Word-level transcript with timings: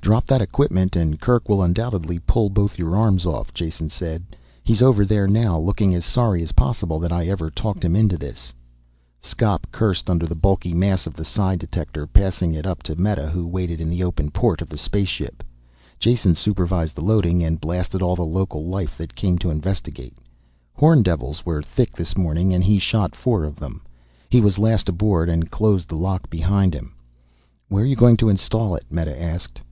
"Drop 0.00 0.24
that 0.26 0.40
equipment 0.40 0.94
and 0.94 1.18
Kerk 1.20 1.48
will 1.48 1.60
undoubtedly 1.64 2.20
pull 2.20 2.48
both 2.48 2.78
your 2.78 2.94
arms 2.94 3.26
off," 3.26 3.52
Jason 3.52 3.90
said. 3.90 4.36
"He's 4.62 4.80
over 4.80 5.04
there 5.04 5.26
now, 5.26 5.58
looking 5.58 5.96
as 5.96 6.04
sorry 6.04 6.44
as 6.44 6.52
possible 6.52 7.00
that 7.00 7.10
I 7.10 7.26
ever 7.26 7.50
talked 7.50 7.84
him 7.84 7.96
into 7.96 8.16
this." 8.16 8.54
Skop 9.20 9.66
cursed 9.72 10.08
under 10.08 10.24
the 10.24 10.36
bulky 10.36 10.74
mass 10.74 11.08
of 11.08 11.14
the 11.14 11.24
psi 11.24 11.56
detector, 11.56 12.06
passing 12.06 12.54
it 12.54 12.68
up 12.68 12.84
to 12.84 12.94
Meta 12.94 13.26
who 13.28 13.48
waited 13.48 13.80
in 13.80 13.90
the 13.90 14.04
open 14.04 14.30
port 14.30 14.62
of 14.62 14.68
the 14.68 14.76
spaceship. 14.78 15.42
Jason 15.98 16.36
supervised 16.36 16.94
the 16.94 17.02
loading, 17.02 17.42
and 17.42 17.60
blasted 17.60 18.00
all 18.00 18.14
the 18.14 18.24
local 18.24 18.64
life 18.64 18.96
that 18.96 19.16
came 19.16 19.38
to 19.38 19.50
investigate. 19.50 20.16
Horndevils 20.74 21.44
were 21.44 21.62
thick 21.64 21.96
this 21.96 22.16
morning 22.16 22.54
and 22.54 22.62
he 22.62 22.78
shot 22.78 23.16
four 23.16 23.42
of 23.42 23.58
them. 23.58 23.82
He 24.28 24.40
was 24.40 24.56
last 24.56 24.88
aboard 24.88 25.28
and 25.28 25.50
closed 25.50 25.88
the 25.88 25.96
lock 25.96 26.30
behind 26.30 26.74
him. 26.74 26.94
"Where 27.66 27.82
are 27.82 27.86
you 27.88 27.96
going 27.96 28.18
to 28.18 28.28
install 28.28 28.76
it?" 28.76 28.84
Meta 28.88 29.20
asked. 29.20 29.62